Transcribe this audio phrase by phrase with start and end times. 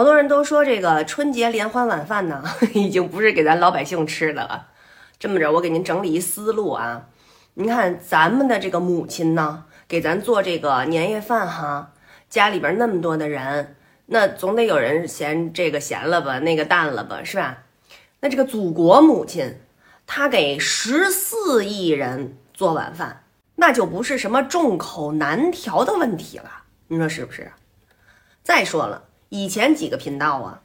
[0.00, 4.68] 好多人都说这个春节联欢晚饭呢， 已经不是给咱老百姓吃的了。
[5.18, 7.02] 这么着，我给您整理一思路啊。
[7.52, 11.92] 您看咱们的这个母亲呢，给咱做这个年夜饭哈，
[12.30, 13.76] 家里边那么多的人，
[14.06, 17.58] 那总得有人嫌这个咸了吧，那个淡了吧，是吧？
[18.20, 19.60] 那这个祖国母亲，
[20.06, 23.24] 她给十四亿人做晚饭，
[23.56, 26.50] 那就不是什么众口难调的问题了，
[26.88, 27.52] 你说是不是？
[28.42, 30.60] 再说了，以前几个频道啊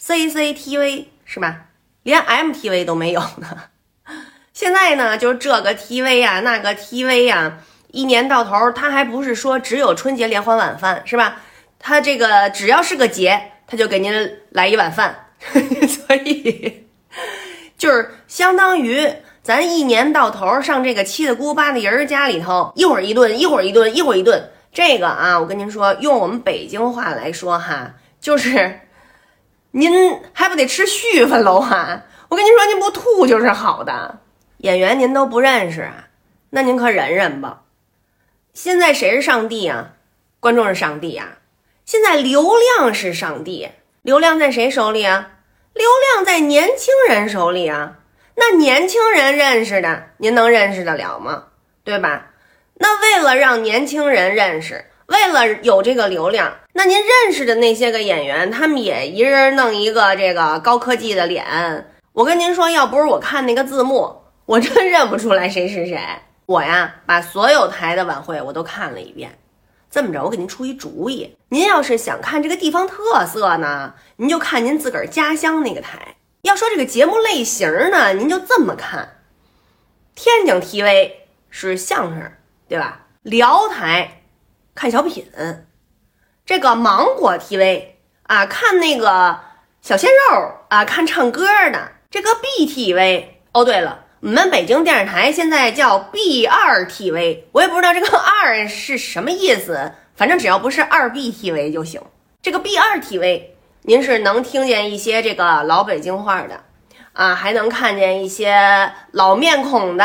[0.00, 1.66] ，CCTV 是吧？
[2.02, 3.64] 连 MTV 都没有呢。
[4.52, 7.58] 现在呢，就是这个 TV 呀，那个 TV 呀，
[7.90, 11.40] 一年到头，他还不是说只有春节联欢晚饭是吧？
[11.78, 15.28] 他这个只要是个节，他就给您来一碗饭，
[15.88, 16.86] 所以
[17.78, 19.10] 就是相当于
[19.42, 24.50] 咱一年到头上这个七大姑八大姨家里头，一会儿一顿，一会儿一顿，一会儿一顿。
[24.76, 28.80] 这个啊，我跟您说，用我们北京话来说哈，就是
[29.72, 32.02] 您还不得吃续份喽哈？
[32.28, 34.18] 我跟您说，您不吐就是好的。
[34.58, 36.08] 演员您都不认识啊？
[36.50, 37.62] 那您可忍忍吧。
[38.52, 39.92] 现在谁是上帝啊？
[40.40, 41.38] 观众是上帝啊。
[41.86, 42.42] 现在流
[42.76, 43.70] 量是上帝，
[44.02, 45.30] 流量在谁手里啊？
[45.72, 47.96] 流量在年轻人手里啊。
[48.34, 51.44] 那年轻人认识的，您能认识得了吗？
[51.82, 52.26] 对吧？
[52.78, 61.44] 那为了让年轻人认识，为了有这个流量，那您认识的那些个演员，他们也一人弄一个这个高科技的脸。
[62.12, 64.22] 我跟您说，要不是我看那个字幕。
[64.46, 65.98] 我真认不出来谁是谁。
[66.46, 69.38] 我呀，把所有台的晚会我都看了一遍。
[69.90, 76.16] 这么着，我给您出一主意：您要是想看这个地方特色呢，您就看您自个儿家乡那个台。
[76.42, 79.22] 要说这个节目类型呢，您就这么看：
[80.14, 81.10] 天津 TV
[81.50, 82.30] 是相声，
[82.68, 83.06] 对吧？
[83.22, 84.22] 辽台
[84.74, 85.30] 看小品，
[86.44, 87.84] 这个芒果 TV
[88.24, 89.40] 啊，看那个
[89.82, 91.92] 小鲜肉啊，看唱歌的。
[92.10, 94.04] 这个 BTV，哦，对了。
[94.20, 102.00] 我们北京电视台现在叫 B 二 TV，我也不知道这个二是什么意思，反正只要不是二 B TV 就行。
[102.40, 103.42] 这个 B 二 TV，
[103.82, 106.64] 您是能听见一些这个老北京话的
[107.12, 110.04] 啊，还能看见一些老面孔的。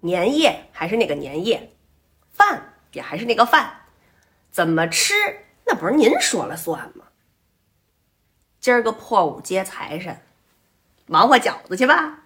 [0.00, 1.71] 年夜还是那个年夜，
[2.42, 3.82] 饭也还是那个饭，
[4.50, 5.14] 怎么吃
[5.64, 7.04] 那不是您说了算吗？
[8.58, 10.20] 今儿个破五接财神，
[11.06, 12.21] 忙活饺子去吧。